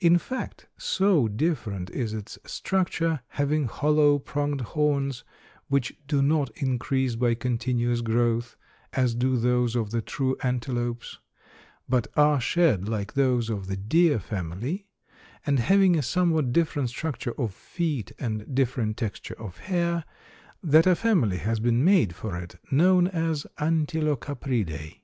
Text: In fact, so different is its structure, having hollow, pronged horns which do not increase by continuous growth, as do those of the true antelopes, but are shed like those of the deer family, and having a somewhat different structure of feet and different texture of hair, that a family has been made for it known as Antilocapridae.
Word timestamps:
In 0.00 0.18
fact, 0.18 0.66
so 0.76 1.28
different 1.28 1.88
is 1.90 2.12
its 2.12 2.36
structure, 2.44 3.20
having 3.28 3.66
hollow, 3.68 4.18
pronged 4.18 4.60
horns 4.60 5.22
which 5.68 5.96
do 6.08 6.20
not 6.20 6.50
increase 6.56 7.14
by 7.14 7.34
continuous 7.36 8.00
growth, 8.00 8.56
as 8.92 9.14
do 9.14 9.36
those 9.36 9.76
of 9.76 9.92
the 9.92 10.02
true 10.02 10.36
antelopes, 10.42 11.20
but 11.88 12.08
are 12.16 12.40
shed 12.40 12.88
like 12.88 13.12
those 13.12 13.48
of 13.50 13.68
the 13.68 13.76
deer 13.76 14.18
family, 14.18 14.88
and 15.46 15.60
having 15.60 15.94
a 15.96 16.02
somewhat 16.02 16.50
different 16.52 16.88
structure 16.90 17.34
of 17.38 17.54
feet 17.54 18.10
and 18.18 18.52
different 18.52 18.96
texture 18.96 19.36
of 19.38 19.58
hair, 19.58 20.02
that 20.60 20.88
a 20.88 20.96
family 20.96 21.36
has 21.36 21.60
been 21.60 21.84
made 21.84 22.16
for 22.16 22.36
it 22.36 22.56
known 22.72 23.06
as 23.06 23.46
Antilocapridae. 23.60 25.02